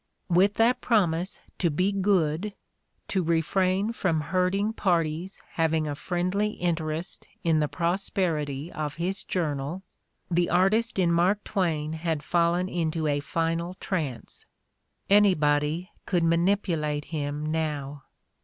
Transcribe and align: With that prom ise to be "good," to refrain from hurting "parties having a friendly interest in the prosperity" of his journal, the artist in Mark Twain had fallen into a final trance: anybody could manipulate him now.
With 0.29 0.55
that 0.55 0.81
prom 0.81 1.13
ise 1.13 1.39
to 1.59 1.69
be 1.69 1.91
"good," 1.91 2.55
to 3.09 3.21
refrain 3.21 3.91
from 3.91 4.19
hurting 4.21 4.73
"parties 4.73 5.43
having 5.51 5.87
a 5.87 5.93
friendly 5.93 6.53
interest 6.53 7.27
in 7.43 7.59
the 7.59 7.67
prosperity" 7.67 8.71
of 8.71 8.95
his 8.95 9.23
journal, 9.23 9.83
the 10.31 10.49
artist 10.49 10.97
in 10.97 11.11
Mark 11.11 11.43
Twain 11.43 11.93
had 11.93 12.23
fallen 12.23 12.67
into 12.67 13.05
a 13.05 13.19
final 13.19 13.75
trance: 13.75 14.47
anybody 15.07 15.91
could 16.07 16.23
manipulate 16.23 17.05
him 17.05 17.45
now. 17.45 18.01